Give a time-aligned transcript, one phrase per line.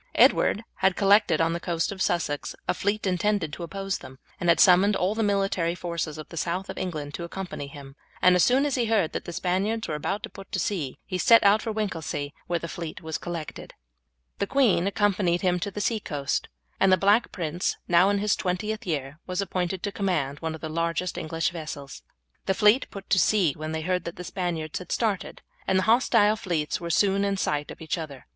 [0.15, 4.49] Edward had collected on the coast of Sussex a fleet intended to oppose them, and
[4.49, 8.35] had summoned all the military forces of the south of England to accompany him; and
[8.35, 11.19] as soon as he heard that the Spaniards were about to put to sea he
[11.19, 13.75] set out for Winchelsea, where the fleet was collected.
[14.39, 16.47] The queen accompanied him to the sea coast,
[16.79, 20.61] and the Black Prince, now in his twentieth year, was appointed to command one of
[20.61, 22.01] the largest of the English vessels.
[22.47, 25.83] The fleet put to sea when they heard that the Spaniards had started, and the
[25.83, 28.25] hostile fleets were soon in sight of each other.